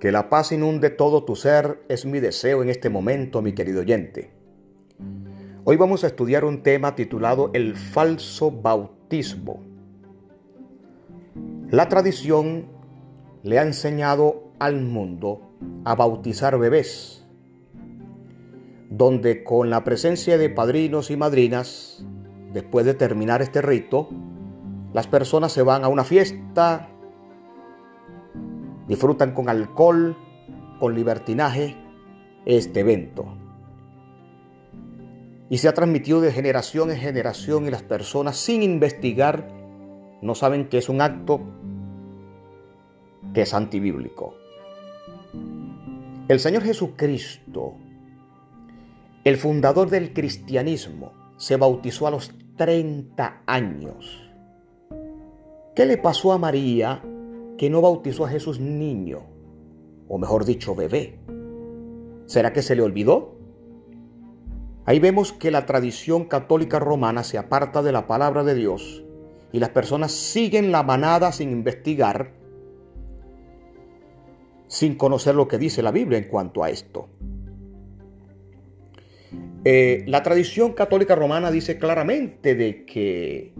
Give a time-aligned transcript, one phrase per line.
[0.00, 3.80] Que la paz inunde todo tu ser es mi deseo en este momento, mi querido
[3.80, 4.30] oyente.
[5.64, 9.60] Hoy vamos a estudiar un tema titulado El falso bautismo.
[11.68, 12.64] La tradición
[13.42, 15.52] le ha enseñado al mundo
[15.84, 17.26] a bautizar bebés,
[18.88, 22.06] donde con la presencia de padrinos y madrinas,
[22.54, 24.08] después de terminar este rito,
[24.94, 26.89] las personas se van a una fiesta,
[28.90, 30.16] disfrutan con alcohol,
[30.80, 31.76] con libertinaje
[32.44, 33.36] este evento.
[35.48, 39.46] Y se ha transmitido de generación en generación y las personas sin investigar
[40.22, 41.40] no saben que es un acto
[43.32, 44.34] que es antibíblico.
[46.26, 47.74] El Señor Jesucristo,
[49.22, 54.28] el fundador del cristianismo, se bautizó a los 30 años.
[55.76, 57.00] ¿Qué le pasó a María
[57.60, 59.18] que no bautizó a Jesús niño,
[60.08, 61.18] o mejor dicho, bebé.
[62.24, 63.36] ¿Será que se le olvidó?
[64.86, 69.04] Ahí vemos que la tradición católica romana se aparta de la palabra de Dios
[69.52, 72.32] y las personas siguen la manada sin investigar,
[74.66, 77.10] sin conocer lo que dice la Biblia en cuanto a esto.
[79.66, 83.52] Eh, la tradición católica romana dice claramente de que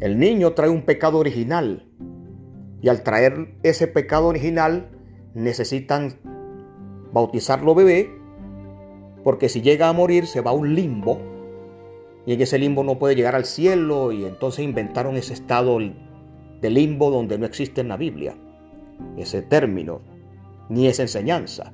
[0.00, 1.84] el niño trae un pecado original.
[2.80, 4.90] Y al traer ese pecado original
[5.34, 6.14] necesitan
[7.12, 8.18] bautizarlo bebé
[9.24, 11.18] porque si llega a morir se va a un limbo.
[12.24, 15.78] Y en ese limbo no puede llegar al cielo y entonces inventaron ese estado
[16.60, 18.36] de limbo donde no existe en la Biblia
[19.16, 20.00] ese término
[20.68, 21.72] ni esa enseñanza.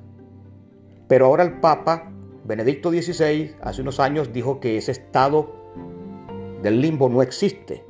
[1.07, 2.11] Pero ahora el Papa
[2.45, 5.53] Benedicto XVI hace unos años dijo que ese estado
[6.61, 7.83] del limbo no existe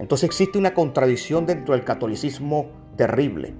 [0.00, 3.52] entonces existe una contradicción dentro del catolicismo terrible,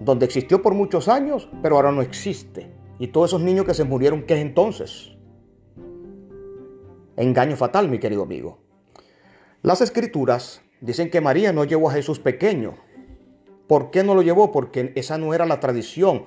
[0.00, 2.72] donde existió por muchos años, pero ahora no existe.
[2.98, 5.12] Y todos esos niños que se murieron, ¿qué es entonces?
[7.14, 8.58] Engaño fatal, mi querido amigo.
[9.60, 12.72] Las escrituras dicen que María no llevó a Jesús pequeño.
[13.66, 14.50] ¿Por qué no lo llevó?
[14.50, 16.24] Porque esa no era la tradición,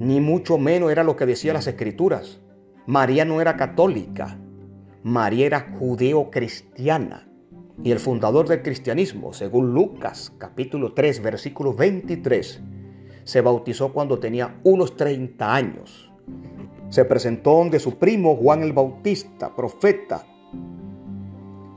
[0.00, 2.40] ni mucho menos era lo que decían las escrituras.
[2.86, 4.40] María no era católica,
[5.04, 7.28] María era judeo-cristiana
[7.84, 12.60] y el fundador del cristianismo, según Lucas capítulo 3 versículo 23,
[13.24, 16.10] se bautizó cuando tenía unos 30 años.
[16.90, 20.26] Se presentó donde su primo Juan el Bautista, profeta,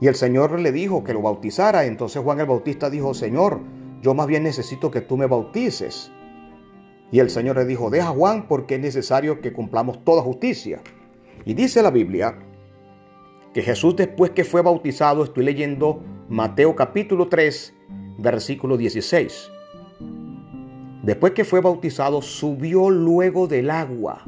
[0.00, 1.86] y el Señor le dijo que lo bautizara.
[1.86, 3.60] Entonces Juan el Bautista dijo, Señor,
[4.02, 6.12] yo más bien necesito que tú me bautices.
[7.10, 10.82] Y el Señor le dijo, deja Juan porque es necesario que cumplamos toda justicia.
[11.44, 12.38] Y dice la Biblia
[13.56, 17.72] que Jesús después que fue bautizado, estoy leyendo Mateo capítulo 3,
[18.18, 19.50] versículo 16.
[21.02, 24.26] Después que fue bautizado, subió luego del agua.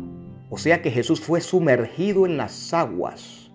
[0.49, 3.50] O sea que Jesús fue sumergido en las aguas.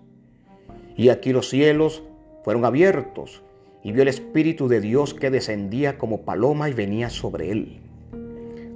[0.96, 2.04] Y aquí los cielos
[2.44, 3.42] fueron abiertos
[3.82, 7.80] y vio el Espíritu de Dios que descendía como paloma y venía sobre él.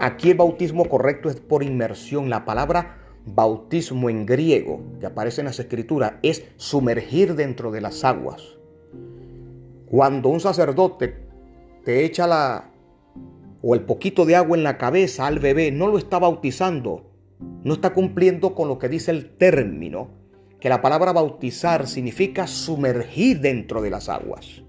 [0.01, 2.29] Aquí el bautismo correcto es por inmersión.
[2.29, 8.05] La palabra bautismo en griego que aparece en las escrituras es sumergir dentro de las
[8.05, 8.43] aguas.
[9.87, 11.17] Cuando un sacerdote
[11.84, 12.71] te echa la
[13.62, 17.11] o el poquito de agua en la cabeza al bebé, no lo está bautizando,
[17.65, 20.09] no está cumpliendo con lo que dice el término,
[20.61, 24.62] que la palabra bautizar significa sumergir dentro de las aguas.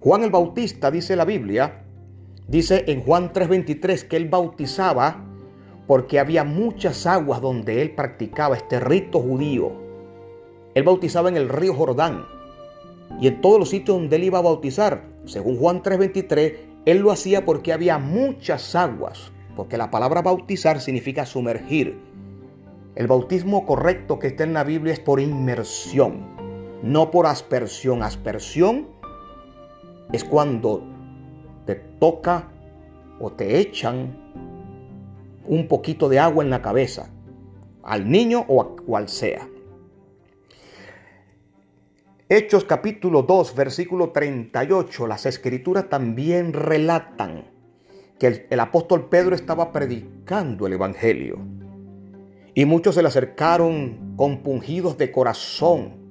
[0.00, 1.84] Juan el Bautista, dice la Biblia,
[2.46, 5.24] dice en Juan 3:23 que él bautizaba
[5.86, 9.72] porque había muchas aguas donde él practicaba este rito judío.
[10.74, 12.24] Él bautizaba en el río Jordán
[13.20, 15.04] y en todos los sitios donde él iba a bautizar.
[15.24, 16.54] Según Juan 3:23,
[16.86, 21.98] él lo hacía porque había muchas aguas, porque la palabra bautizar significa sumergir.
[22.94, 26.24] El bautismo correcto que está en la Biblia es por inmersión,
[26.82, 28.02] no por aspersión.
[28.02, 28.88] Aspersión
[30.12, 30.82] es cuando
[31.66, 32.48] te toca
[33.20, 34.16] o te echan
[35.46, 37.10] un poquito de agua en la cabeza,
[37.82, 39.48] al niño o a cual sea.
[42.28, 47.44] Hechos capítulo 2, versículo 38, las escrituras también relatan
[48.18, 51.38] que el, el, apóstol Pedro estaba predicando el Evangelio.
[52.54, 56.04] Y muchos se le acercaron compungidos de corazón,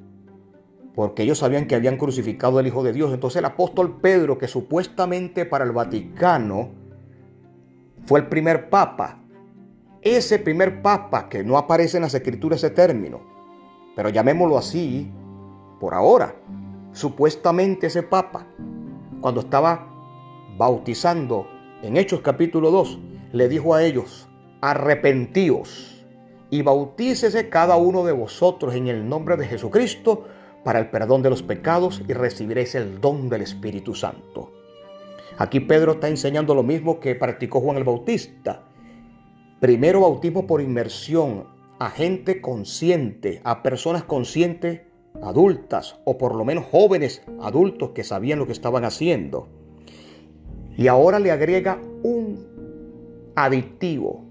[0.93, 3.11] porque ellos sabían que habían crucificado al Hijo de Dios.
[3.11, 6.69] Entonces el apóstol Pedro, que supuestamente para el Vaticano
[8.05, 9.22] fue el primer papa,
[10.03, 13.21] ese primer papa, que no aparece en las escrituras ese término,
[13.95, 15.11] pero llamémoslo así
[15.79, 16.35] por ahora,
[16.91, 18.45] supuestamente ese papa,
[19.21, 19.87] cuando estaba
[20.57, 21.47] bautizando
[21.81, 22.99] en Hechos capítulo 2,
[23.31, 24.27] le dijo a ellos,
[24.61, 26.05] arrepentíos
[26.49, 30.25] y bautícese cada uno de vosotros en el nombre de Jesucristo
[30.63, 34.51] para el perdón de los pecados y recibiréis el don del Espíritu Santo.
[35.37, 38.61] Aquí Pedro está enseñando lo mismo que practicó Juan el Bautista.
[39.63, 41.45] Primero bautismo por inmersión
[41.79, 44.81] a gente consciente, a personas conscientes,
[45.21, 49.47] adultas o por lo menos jóvenes adultos que sabían lo que estaban haciendo.
[50.75, 54.25] Y ahora le agrega un aditivo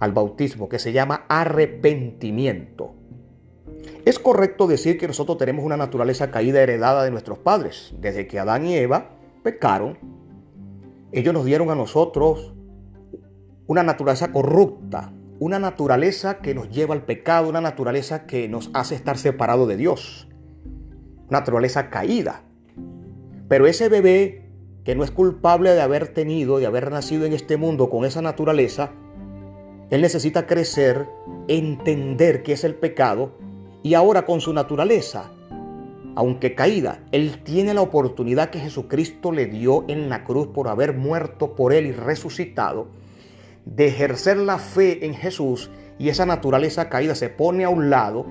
[0.00, 2.92] al bautismo que se llama arrepentimiento.
[4.04, 7.94] Es correcto decir que nosotros tenemos una naturaleza caída heredada de nuestros padres.
[8.00, 9.10] Desde que Adán y Eva
[9.44, 9.96] pecaron,
[11.12, 12.53] ellos nos dieron a nosotros
[13.66, 18.94] una naturaleza corrupta, una naturaleza que nos lleva al pecado, una naturaleza que nos hace
[18.94, 20.28] estar separados de Dios,
[21.30, 22.42] naturaleza caída.
[23.48, 24.48] Pero ese bebé
[24.84, 28.20] que no es culpable de haber tenido, de haber nacido en este mundo con esa
[28.20, 28.92] naturaleza,
[29.90, 31.06] él necesita crecer,
[31.48, 33.32] entender qué es el pecado
[33.82, 35.30] y ahora con su naturaleza,
[36.16, 40.94] aunque caída, Él tiene la oportunidad que Jesucristo le dio en la cruz por haber
[40.94, 42.88] muerto por Él y resucitado,
[43.64, 48.26] de ejercer la fe en Jesús y esa naturaleza caída se pone a un lado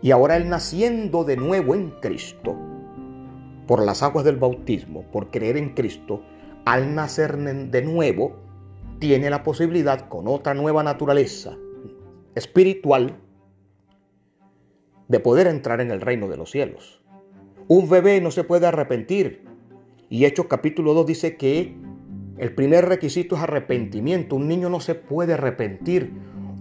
[0.00, 2.56] y ahora Él naciendo de nuevo en Cristo,
[3.66, 6.22] por las aguas del bautismo, por creer en Cristo,
[6.64, 8.36] al nacer de nuevo,
[8.98, 11.56] tiene la posibilidad con otra nueva naturaleza
[12.34, 13.16] espiritual
[15.08, 17.02] de poder entrar en el reino de los cielos.
[17.66, 19.44] Un bebé no se puede arrepentir.
[20.08, 21.76] Y Hechos capítulo 2 dice que
[22.38, 24.36] el primer requisito es arrepentimiento.
[24.36, 26.12] Un niño no se puede arrepentir.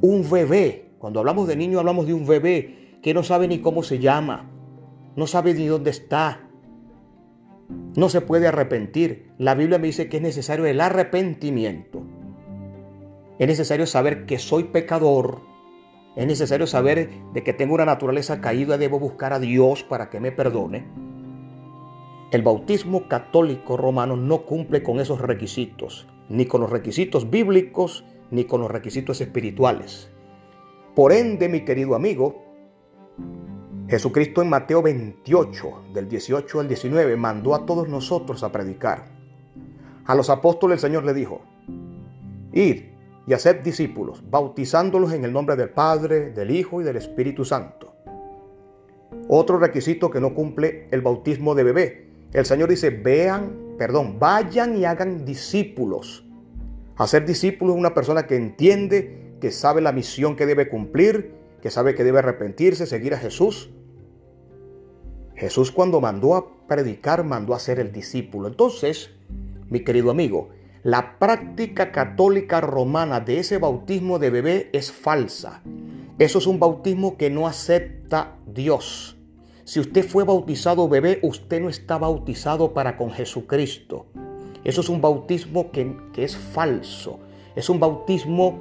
[0.01, 3.83] Un bebé, cuando hablamos de niño hablamos de un bebé que no sabe ni cómo
[3.83, 4.49] se llama,
[5.15, 6.47] no sabe ni dónde está.
[7.95, 9.31] No se puede arrepentir.
[9.37, 12.03] La Biblia me dice que es necesario el arrepentimiento.
[13.39, 15.41] Es necesario saber que soy pecador,
[16.15, 20.19] es necesario saber de que tengo una naturaleza caída, debo buscar a Dios para que
[20.19, 21.06] me perdone.
[22.29, 28.43] El bautismo católico romano no cumple con esos requisitos, ni con los requisitos bíblicos, ni
[28.43, 30.09] con los requisitos espirituales.
[30.93, 32.43] Por ende, mi querido amigo,
[33.87, 39.05] Jesucristo en Mateo 28, del 18 al 19, mandó a todos nosotros a predicar.
[40.05, 41.43] A los apóstoles el Señor le dijo,
[42.51, 42.81] id
[43.25, 47.93] y hacer discípulos, bautizándolos en el nombre del Padre, del Hijo y del Espíritu Santo.
[49.29, 52.06] Otro requisito que no cumple el bautismo de bebé.
[52.33, 56.25] El Señor dice, vean, perdón, vayan y hagan discípulos.
[56.97, 61.69] Hacer discípulos es una persona que entiende, que sabe la misión que debe cumplir, que
[61.69, 63.69] sabe que debe arrepentirse, seguir a Jesús.
[65.35, 68.47] Jesús cuando mandó a predicar, mandó a ser el discípulo.
[68.47, 69.11] Entonces,
[69.69, 70.49] mi querido amigo,
[70.83, 75.61] la práctica católica romana de ese bautismo de bebé es falsa.
[76.17, 79.16] Eso es un bautismo que no acepta Dios.
[79.67, 84.05] Si usted fue bautizado bebé, usted no está bautizado para con Jesucristo.
[84.63, 87.19] Eso es un bautismo que, que es falso.
[87.53, 88.59] Es un bautismo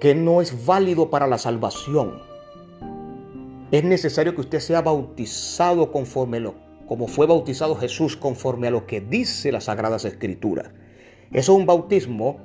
[0.00, 2.14] que no es válido para la salvación.
[3.72, 6.54] Es necesario que usted sea bautizado conforme lo,
[6.88, 10.70] como fue bautizado Jesús, conforme a lo que dice las Sagradas Escrituras.
[11.30, 12.38] Eso es un bautismo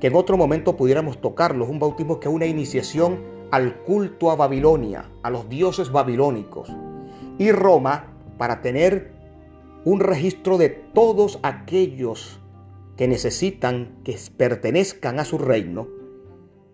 [0.00, 1.66] que en otro momento pudiéramos tocarlo.
[1.66, 6.68] Es un bautismo que es una iniciación al culto a Babilonia, a los dioses babilónicos.
[7.38, 9.12] Y Roma, para tener
[9.84, 12.40] un registro de todos aquellos
[12.96, 15.86] que necesitan que pertenezcan a su reino,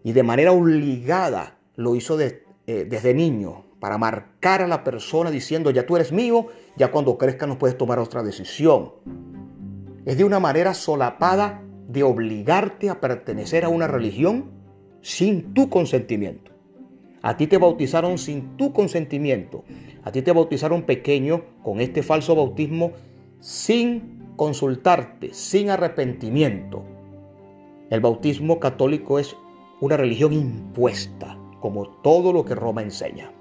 [0.02, 5.70] y de manera obligada lo hizo eh, desde niño, para marcar a la persona diciendo,
[5.70, 6.46] ya tú eres mío,
[6.78, 8.92] ya cuando crezca no puedes tomar otra decisión
[10.08, 14.50] es de una manera solapada de obligarte a pertenecer a una religión
[15.02, 16.50] sin tu consentimiento.
[17.22, 19.64] A ti te bautizaron sin tu consentimiento.
[20.04, 22.92] A ti te bautizaron pequeño con este falso bautismo
[23.40, 26.84] sin consultarte, sin arrepentimiento.
[27.90, 29.36] El bautismo católico es
[29.80, 33.32] una religión impuesta, como todo lo que Roma enseña.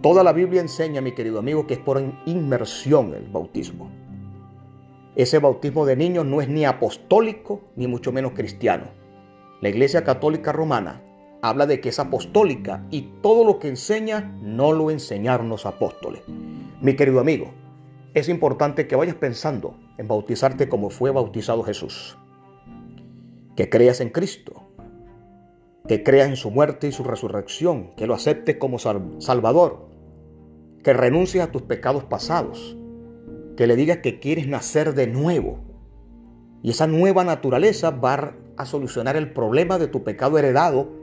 [0.00, 3.90] Toda la Biblia enseña, mi querido amigo, que es por inmersión el bautismo.
[5.14, 8.86] Ese bautismo de niños no es ni apostólico ni mucho menos cristiano.
[9.60, 11.02] La Iglesia Católica Romana
[11.42, 16.22] habla de que es apostólica y todo lo que enseña no lo enseñaron los apóstoles.
[16.80, 17.52] Mi querido amigo,
[18.14, 22.16] es importante que vayas pensando en bautizarte como fue bautizado Jesús.
[23.56, 24.62] Que creas en Cristo,
[25.88, 29.88] que creas en su muerte y su resurrección, que lo aceptes como Salvador,
[30.84, 32.76] que renuncies a tus pecados pasados,
[33.56, 35.58] que le digas que quieres nacer de nuevo.
[36.62, 41.01] Y esa nueva naturaleza va a solucionar el problema de tu pecado heredado,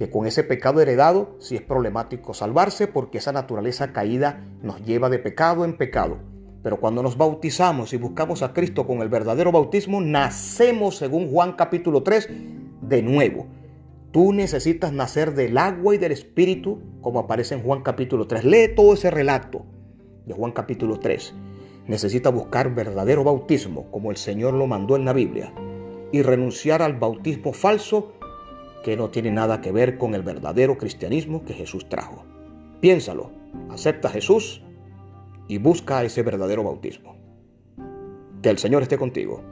[0.00, 5.10] que con ese pecado heredado sí es problemático salvarse porque esa naturaleza caída nos lleva
[5.10, 6.16] de pecado en pecado.
[6.62, 11.52] Pero cuando nos bautizamos y buscamos a Cristo con el verdadero bautismo, nacemos, según Juan
[11.52, 12.30] capítulo 3,
[12.80, 13.46] de nuevo.
[14.10, 18.44] Tú necesitas nacer del agua y del espíritu, como aparece en Juan capítulo 3.
[18.46, 19.66] Lee todo ese relato
[20.24, 21.34] de Juan capítulo 3.
[21.88, 25.52] Necesitas buscar verdadero bautismo, como el Señor lo mandó en la Biblia,
[26.10, 28.14] y renunciar al bautismo falso
[28.82, 32.24] que no tiene nada que ver con el verdadero cristianismo que Jesús trajo.
[32.80, 33.30] Piénsalo,
[33.70, 34.62] acepta a Jesús
[35.48, 37.16] y busca ese verdadero bautismo.
[38.42, 39.42] Que el Señor esté contigo.